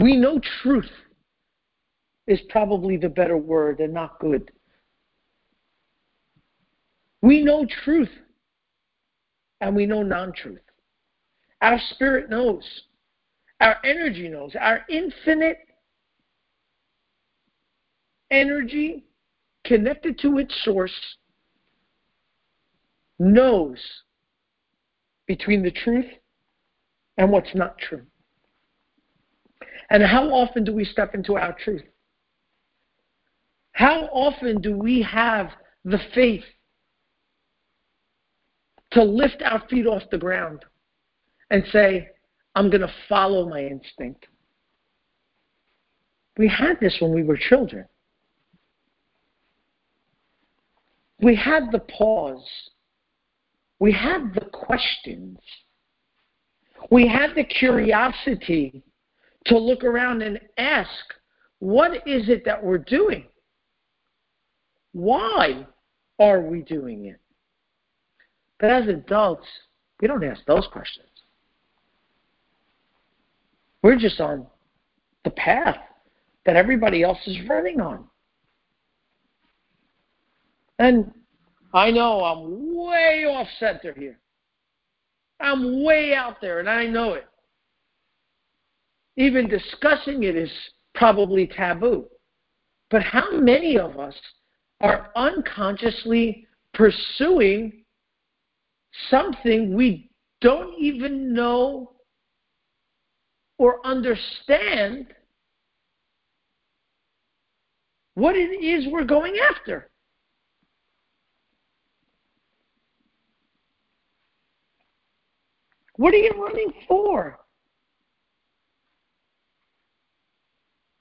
[0.00, 0.90] We know truth
[2.28, 4.52] is probably the better word and not good.
[7.22, 8.10] We know truth
[9.62, 10.60] and we know non truth.
[11.62, 12.62] Our spirit knows,
[13.60, 15.58] our energy knows, our infinite
[18.30, 19.04] energy
[19.64, 21.16] connected to its source
[23.18, 23.78] knows
[25.26, 26.06] between the truth
[27.16, 28.02] and what's not true.
[29.90, 31.82] And how often do we step into our truth?
[33.78, 35.50] How often do we have
[35.84, 36.42] the faith
[38.90, 40.64] to lift our feet off the ground
[41.52, 42.08] and say,
[42.56, 44.26] I'm going to follow my instinct?
[46.36, 47.84] We had this when we were children.
[51.20, 52.50] We had the pause.
[53.78, 55.38] We had the questions.
[56.90, 58.82] We had the curiosity
[59.46, 60.90] to look around and ask,
[61.60, 63.26] what is it that we're doing?
[64.92, 65.66] Why
[66.18, 67.20] are we doing it?
[68.58, 69.46] But as adults,
[70.00, 71.08] we don't ask those questions.
[73.82, 74.46] We're just on
[75.24, 75.78] the path
[76.44, 78.04] that everybody else is running on.
[80.78, 81.12] And
[81.74, 84.18] I know I'm way off center here.
[85.40, 87.26] I'm way out there, and I know it.
[89.16, 90.50] Even discussing it is
[90.94, 92.06] probably taboo.
[92.90, 94.14] But how many of us
[94.80, 97.84] are unconsciously pursuing
[99.10, 100.10] something we
[100.40, 101.92] don't even know
[103.58, 105.06] or understand
[108.14, 109.90] what it is we're going after.
[115.96, 117.38] What are you running for?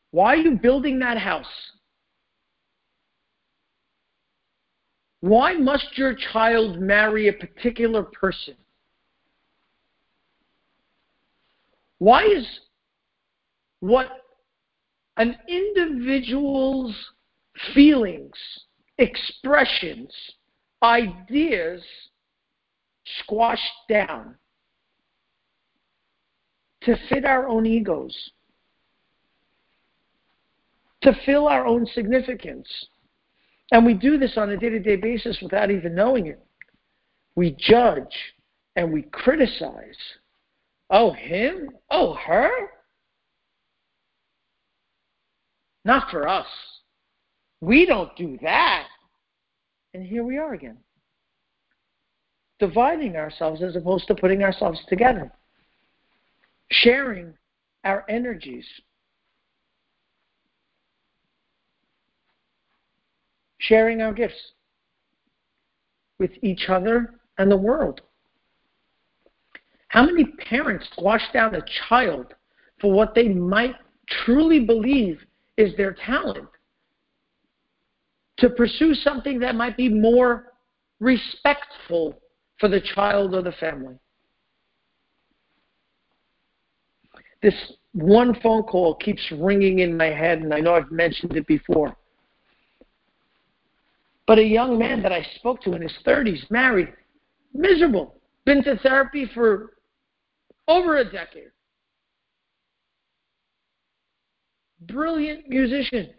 [0.10, 1.46] Why are you building that house?
[5.28, 8.56] Why must your child marry a particular person?
[11.98, 12.48] Why is
[13.82, 14.10] what
[15.18, 16.96] an individual's
[17.76, 18.38] feelings,
[19.00, 20.13] expressions,
[20.82, 21.84] ideas
[23.19, 24.38] squashed down
[26.84, 28.15] to fit our own egos,
[31.02, 32.69] to fill our own significance?
[33.72, 36.40] And we do this on a day to day basis without even knowing it.
[37.36, 38.15] We judge
[38.76, 39.98] and we criticize.
[40.90, 41.70] Oh, him?
[41.92, 42.50] Oh, her?
[45.84, 46.48] Not for us.
[47.62, 48.88] We don't do that.
[49.94, 50.78] And here we are again.
[52.60, 55.32] Dividing ourselves as opposed to putting ourselves together.
[56.72, 57.34] Sharing
[57.84, 58.65] our energies
[63.60, 64.53] sharing our gifts
[66.19, 68.01] with each other and the world.
[69.89, 72.33] How many parents squash down a child
[72.79, 73.75] for what they might
[74.25, 75.19] truly believe
[75.58, 76.47] is their talent
[78.37, 80.53] to pursue something that might be more
[80.99, 82.19] respectful
[82.60, 83.95] for the child or the family.
[87.41, 87.53] This
[87.93, 91.95] one phone call keeps ringing in my head, and I know I've mentioned it before.
[94.28, 96.90] But a young man that I spoke to in his 30s, married,
[97.54, 99.78] miserable, been to therapy for
[100.67, 101.52] over a decade.
[104.82, 106.10] Brilliant musician.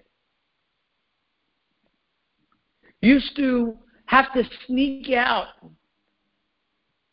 [3.02, 5.48] Used to have to sneak out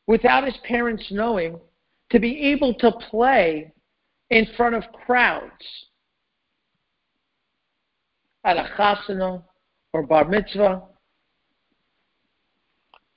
[0.07, 1.59] without his parents knowing
[2.09, 3.73] to be able to play
[4.29, 5.51] in front of crowds
[8.45, 9.43] at a chasana
[9.95, 10.83] or bar mitzvah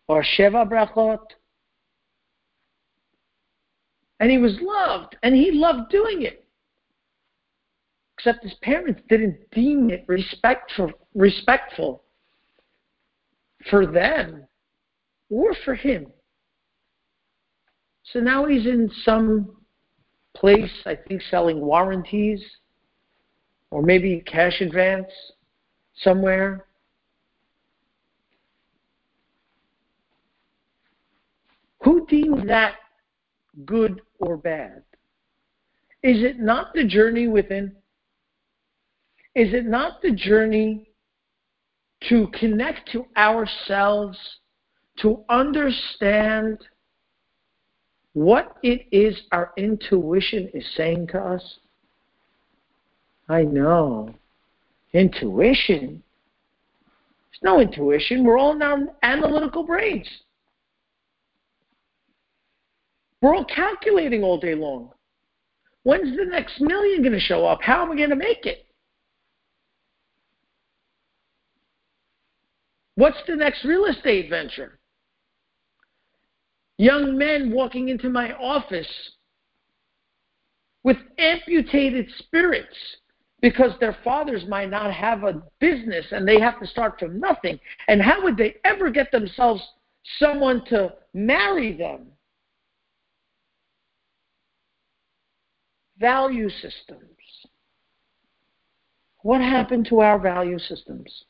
[0.06, 1.18] or sheva brachot.
[4.20, 6.44] And he was loved, and he loved doing it.
[8.16, 12.04] Except his parents didn't deem it respectful, respectful
[13.68, 14.46] for them
[15.30, 16.06] or for him.
[18.12, 19.56] So now he's in some
[20.36, 22.40] place, I think, selling warranties
[23.72, 25.10] or maybe cash advance
[25.96, 26.67] somewhere.
[31.88, 32.74] Who deems that
[33.64, 34.82] good or bad?
[36.02, 37.72] Is it not the journey within?
[39.34, 40.90] Is it not the journey
[42.10, 44.18] to connect to ourselves,
[44.98, 46.58] to understand
[48.12, 51.58] what it is our intuition is saying to us?
[53.30, 54.14] I know.
[54.92, 56.02] Intuition?
[57.30, 58.24] There's no intuition.
[58.24, 60.06] We're all now analytical brains.
[63.20, 64.90] We're all calculating all day long.
[65.82, 67.62] When's the next million going to show up?
[67.62, 68.66] How am I going to make it?
[72.94, 74.78] What's the next real estate venture?
[76.78, 78.88] Young men walking into my office
[80.84, 82.74] with amputated spirits
[83.40, 87.58] because their fathers might not have a business and they have to start from nothing.
[87.86, 89.62] And how would they ever get themselves
[90.18, 92.06] someone to marry them?
[95.98, 97.02] Value systems.
[99.22, 101.24] What happened to our value systems?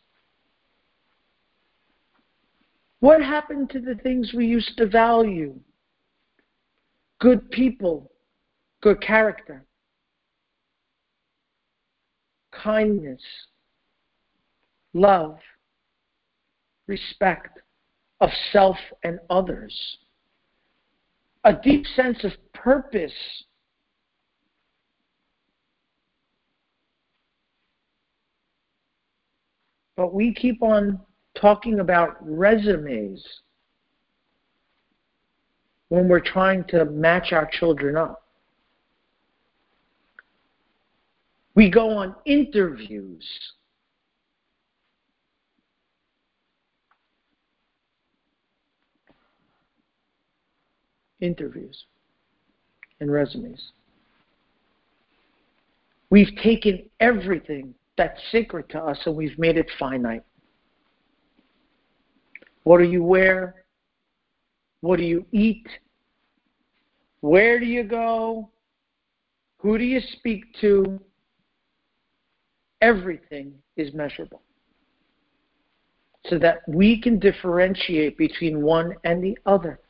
[3.01, 5.59] What happened to the things we used to value?
[7.21, 8.11] Good people,
[8.81, 9.65] good character,
[12.51, 13.21] kindness,
[14.93, 15.39] love,
[16.87, 17.61] respect
[18.21, 19.99] of self and others,
[21.45, 23.13] a deep sense of purpose.
[29.99, 31.01] But we keep on
[31.35, 33.27] talking about resumes
[35.89, 38.23] when we're trying to match our children up.
[41.57, 43.27] We go on interviews.
[51.21, 51.87] Interviews
[53.01, 53.73] and resumes.
[56.09, 60.23] We've taken everything that's sacred to us and we've made it finite.
[62.63, 63.65] What do you wear?
[64.81, 65.67] What do you eat?
[67.21, 68.49] Where do you go?
[69.59, 71.01] Who do you speak to?
[72.81, 74.41] Everything is measurable.
[76.27, 79.81] So that we can differentiate between one and the other.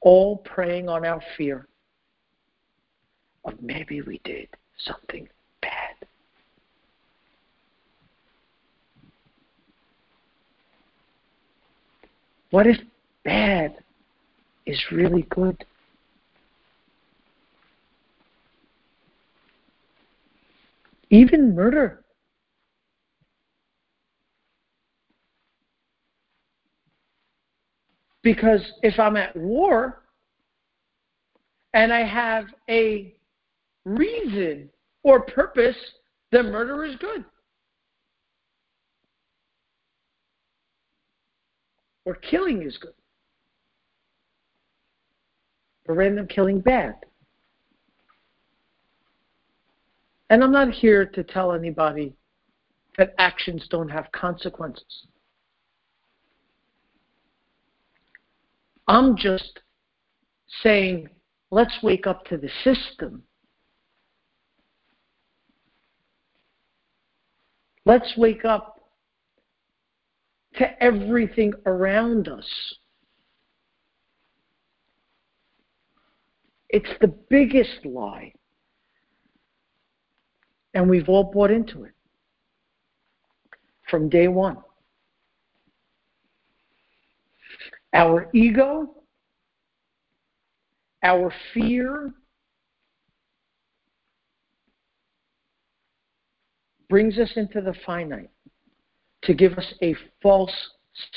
[0.00, 1.68] All preying on our fear
[3.44, 4.48] of maybe we did
[4.78, 5.28] something
[12.50, 12.78] What if
[13.24, 13.76] bad
[14.66, 15.64] is really good?
[21.10, 22.04] Even murder.
[28.22, 30.02] Because if I'm at war
[31.72, 33.14] and I have a
[33.84, 34.68] reason
[35.02, 35.76] or purpose,
[36.30, 37.24] the murder is good.
[42.04, 42.94] Or killing is good.
[45.88, 46.94] Or random killing bad.
[50.28, 52.14] And I'm not here to tell anybody
[52.96, 55.06] that actions don't have consequences.
[58.86, 59.60] I'm just
[60.62, 61.08] saying,
[61.50, 63.22] let's wake up to the system.
[67.84, 68.79] Let's wake up
[70.60, 72.46] to everything around us.
[76.68, 78.34] It's the biggest lie.
[80.74, 81.92] And we've all bought into it
[83.88, 84.58] from day one.
[87.94, 88.94] Our ego,
[91.02, 92.12] our fear,
[96.90, 98.28] brings us into the finite
[99.22, 100.54] to give us a false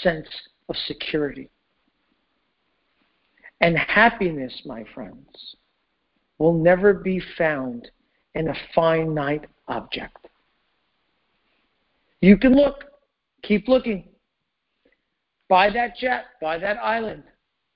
[0.01, 0.27] sense
[0.69, 1.49] of security.
[3.61, 5.55] And happiness, my friends,
[6.37, 7.89] will never be found
[8.35, 10.27] in a finite object.
[12.21, 12.83] You can look,
[13.41, 14.09] keep looking.
[15.47, 17.23] Buy that jet, buy that island,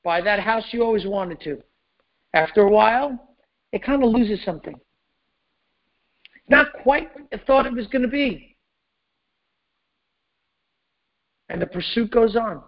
[0.03, 1.61] buy that house you always wanted to.
[2.33, 3.35] After a while,
[3.71, 4.75] it kind of loses something.
[6.49, 8.56] Not quite what you thought it was going to be.
[11.49, 12.61] And the pursuit goes on.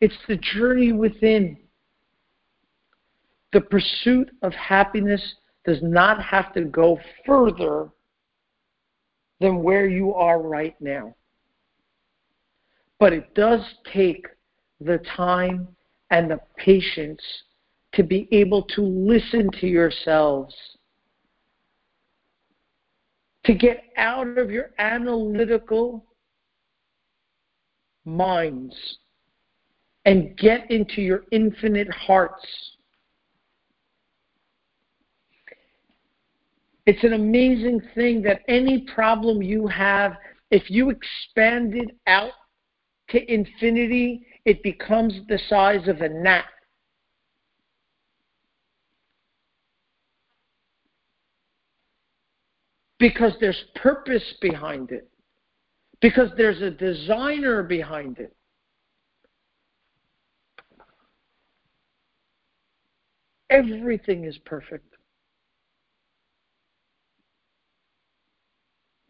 [0.00, 1.58] It's the journey within.
[3.52, 7.90] The pursuit of happiness does not have to go further
[9.40, 11.14] than where you are right now.
[12.98, 13.60] But it does
[13.92, 14.26] take
[14.80, 15.68] the time
[16.10, 17.22] and the patience
[17.92, 20.54] to be able to listen to yourselves,
[23.44, 26.04] to get out of your analytical
[28.04, 28.74] minds
[30.04, 32.46] and get into your infinite hearts.
[36.86, 40.16] It's an amazing thing that any problem you have,
[40.50, 42.32] if you expand it out
[43.10, 46.44] to infinity, it becomes the size of a gnat.
[53.00, 55.08] Because there's purpose behind it.
[56.00, 58.36] Because there's a designer behind it.
[63.50, 64.94] Everything is perfect.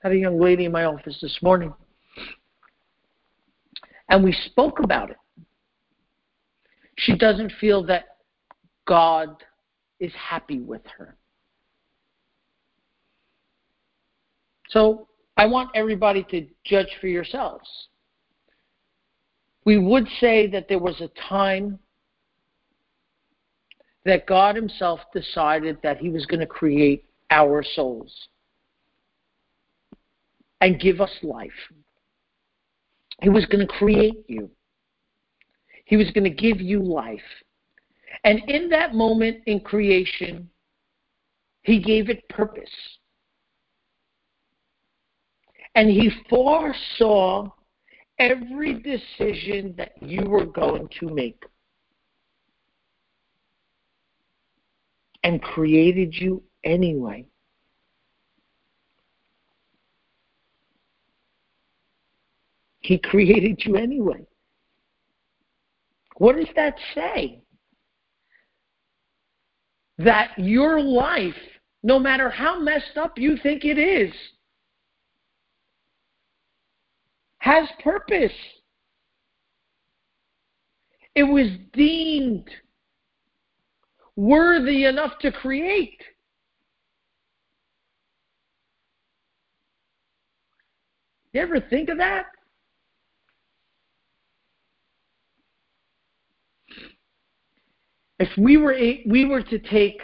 [0.02, 1.74] I had a young lady in my office this morning,
[4.08, 5.18] and we spoke about it.
[6.96, 8.04] She doesn't feel that
[8.86, 9.36] God
[9.98, 11.16] is happy with her.
[14.70, 17.68] So I want everybody to judge for yourselves.
[19.64, 21.78] We would say that there was a time
[24.04, 28.12] that God Himself decided that He was going to create our souls
[30.60, 31.50] and give us life.
[33.22, 34.50] He was going to create you,
[35.84, 37.20] He was going to give you life.
[38.24, 40.48] And in that moment in creation,
[41.62, 42.70] He gave it purpose.
[45.74, 47.50] And He foresaw
[48.18, 51.42] every decision that you were going to make.
[55.22, 57.26] And created you anyway.
[62.80, 64.26] He created you anyway.
[66.16, 67.42] What does that say?
[69.98, 71.34] That your life,
[71.82, 74.12] no matter how messed up you think it is,
[77.40, 78.32] has purpose.
[81.14, 82.48] It was deemed
[84.14, 86.00] worthy enough to create.
[91.32, 92.26] You ever think of that?
[98.18, 100.00] If we were a, we were to take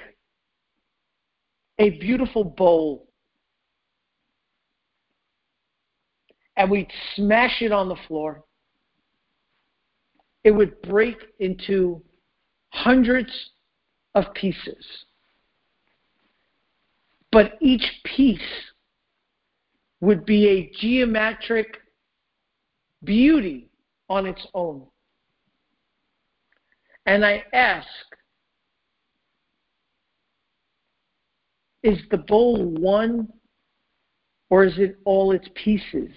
[1.79, 3.06] a beautiful bowl
[6.57, 8.45] and we'd smash it on the floor,
[10.45, 12.03] it would break into
[12.71, 13.31] hundreds
[14.15, 14.87] of pieces.
[17.33, 18.41] But each piece
[20.01, 21.67] would be a geometric
[23.05, 23.69] beauty
[24.09, 24.87] on its own.
[27.07, 27.87] And I ask,
[31.83, 33.29] is the bowl one
[34.51, 36.11] or is it all its pieces?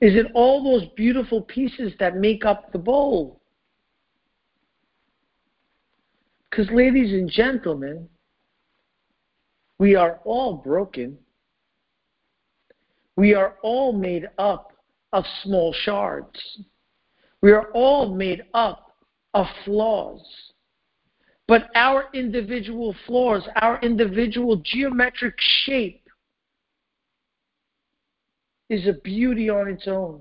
[0.00, 3.40] Is it all those beautiful pieces that make up the bowl?
[6.50, 8.08] Because, ladies and gentlemen,
[9.78, 11.18] we are all broken.
[13.16, 14.72] We are all made up
[15.12, 16.38] of small shards.
[17.40, 18.92] We are all made up
[19.34, 20.22] of flaws.
[21.48, 25.34] But our individual flaws, our individual geometric
[25.64, 26.07] shape,
[28.68, 30.20] is a beauty on its own.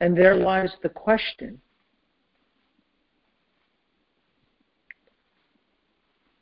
[0.00, 1.60] And there lies the question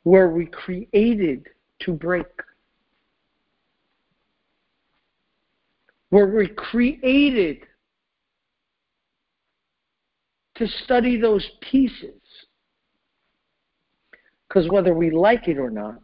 [0.03, 1.47] were we created
[1.79, 2.25] to break?
[6.11, 7.57] Were we created
[10.55, 12.21] to study those pieces?
[14.47, 15.99] Because whether we like it or not,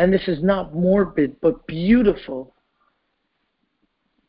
[0.00, 2.54] and this is not morbid but beautiful,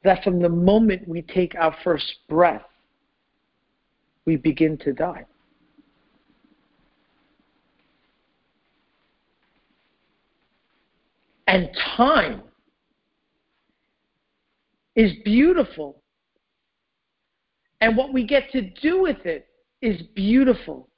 [0.03, 2.65] that from the moment we take our first breath,
[4.26, 5.24] we begin to die.
[11.47, 12.41] And time
[14.97, 16.01] is beautiful.
[17.80, 19.47] And what we get to do with it
[19.82, 20.89] is beautiful.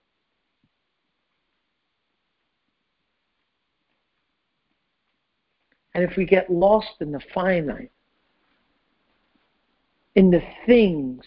[5.96, 7.92] And if we get lost in the finite,
[10.16, 11.24] in the things,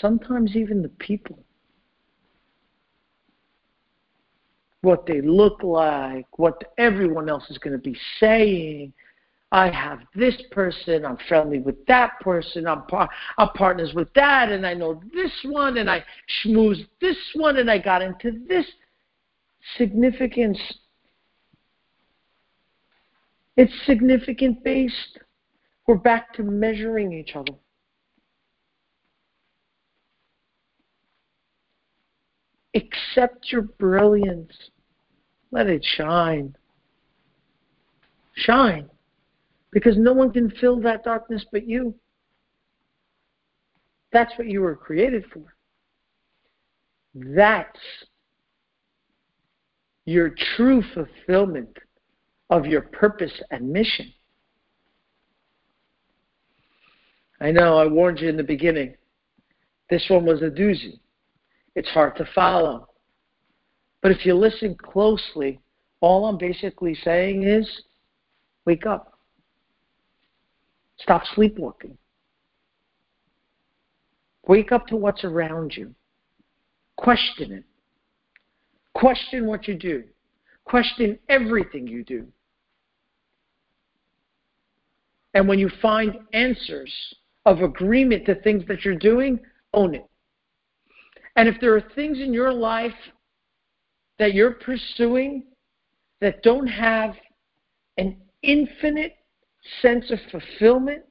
[0.00, 1.38] sometimes even the people,
[4.82, 8.92] what they look like, what everyone else is going to be saying.
[9.50, 13.08] I have this person, I'm friendly with that person, I'm, par-
[13.38, 16.04] I'm partners with that, and I know this one, and I
[16.44, 18.66] schmoozed this one, and I got into this
[19.78, 20.58] significance.
[23.58, 25.18] It's significant based.
[25.88, 27.54] We're back to measuring each other.
[32.76, 34.52] Accept your brilliance.
[35.50, 36.54] Let it shine.
[38.36, 38.88] Shine.
[39.72, 41.96] Because no one can fill that darkness but you.
[44.12, 45.42] That's what you were created for.
[47.12, 47.80] That's
[50.04, 51.76] your true fulfillment
[52.50, 54.12] of your purpose and mission.
[57.40, 58.94] I know I warned you in the beginning.
[59.90, 60.98] This one was a doozy.
[61.74, 62.88] It's hard to follow.
[64.02, 65.60] But if you listen closely,
[66.00, 67.68] all I'm basically saying is
[68.64, 69.18] wake up.
[70.98, 71.96] Stop sleepwalking.
[74.46, 75.94] Wake up to what's around you.
[76.96, 77.64] Question it.
[78.94, 80.04] Question what you do.
[80.64, 82.26] Question everything you do.
[85.34, 86.92] And when you find answers
[87.44, 89.38] of agreement to things that you're doing,
[89.74, 90.06] own it.
[91.36, 92.94] And if there are things in your life
[94.18, 95.44] that you're pursuing
[96.20, 97.14] that don't have
[97.96, 99.16] an infinite
[99.80, 101.02] sense of fulfillment,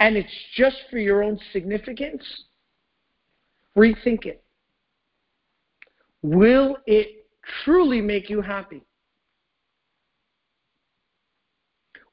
[0.00, 2.22] and it's just for your own significance,
[3.76, 4.42] rethink it.
[6.22, 7.26] Will it
[7.64, 8.82] truly make you happy?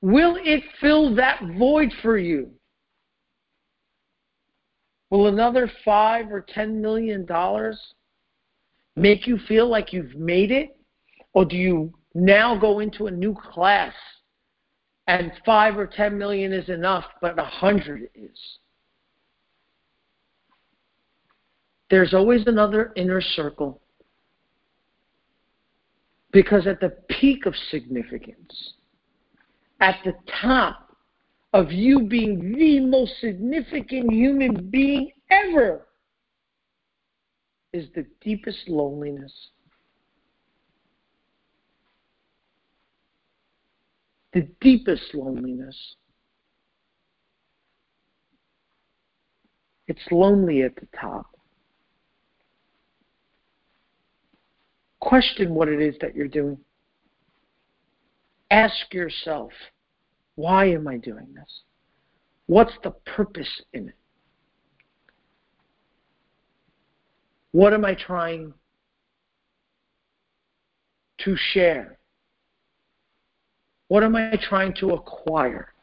[0.08, 2.50] Will it fill that void for you?
[5.10, 7.78] Will another five or ten million dollars
[8.96, 10.78] make you feel like you've made it?
[11.34, 13.94] Or do you now go into a new class
[15.08, 18.40] and five or ten million is enough, but a hundred is?
[21.90, 23.82] There's always another inner circle.
[26.32, 28.76] Because at the peak of significance,
[29.80, 30.96] at the top
[31.54, 35.88] of you being the most significant human being ever
[37.74, 39.34] is the deepest loneliness.
[44.34, 45.96] The deepest loneliness.
[49.88, 51.28] It's lonely at the top.
[55.00, 56.58] Question what it is that you're doing.
[58.50, 59.52] Ask yourself,
[60.36, 61.62] why am I doing this?
[62.46, 63.96] What's the purpose in it?
[67.52, 68.54] What am I trying
[71.20, 71.98] to share?
[73.88, 75.74] What am I trying to acquire?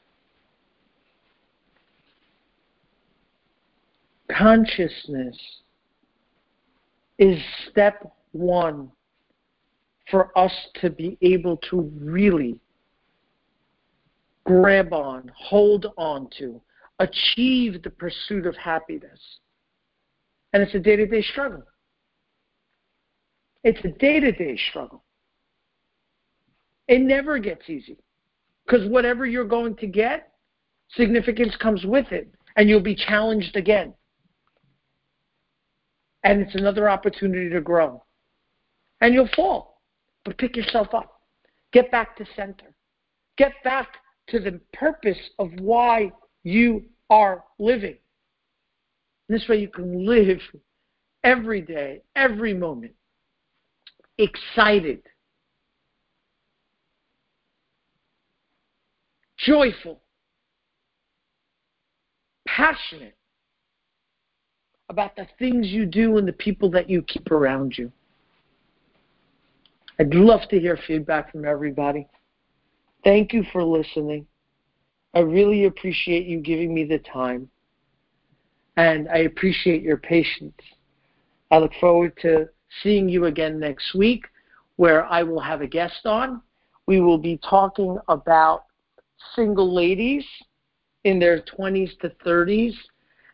[4.30, 5.36] Consciousness
[7.18, 7.38] is
[7.70, 8.90] step one
[10.10, 12.60] for us to be able to really
[14.44, 16.60] grab on, hold on to,
[16.98, 19.18] achieve the pursuit of happiness.
[20.52, 21.64] And it's a day to day struggle.
[23.64, 25.02] It's a day to day struggle.
[26.86, 27.96] It never gets easy.
[28.66, 30.32] Because whatever you're going to get
[30.90, 33.94] significance comes with it, and you'll be challenged again.
[36.22, 38.02] And it's another opportunity to grow.
[39.00, 39.73] And you'll fall,
[40.24, 41.20] but pick yourself up.
[41.72, 42.72] Get back to center.
[43.36, 43.88] Get back
[44.28, 46.12] to the purpose of why
[46.42, 47.96] you are living.
[49.28, 50.40] This way you can live
[51.22, 52.92] every day, every moment,
[54.18, 55.02] excited,
[59.38, 60.00] joyful,
[62.46, 63.16] passionate
[64.90, 67.90] about the things you do and the people that you keep around you.
[69.98, 72.08] I'd love to hear feedback from everybody.
[73.04, 74.26] Thank you for listening.
[75.14, 77.48] I really appreciate you giving me the time.
[78.76, 80.60] And I appreciate your patience.
[81.52, 82.48] I look forward to
[82.82, 84.24] seeing you again next week
[84.76, 86.42] where I will have a guest on.
[86.86, 88.64] We will be talking about
[89.36, 90.24] single ladies
[91.04, 92.74] in their 20s to 30s.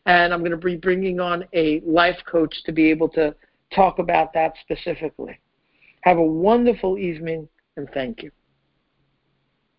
[0.05, 3.35] And I'm going to be bringing on a life coach to be able to
[3.75, 5.39] talk about that specifically.
[6.03, 8.31] Have a wonderful evening and thank you.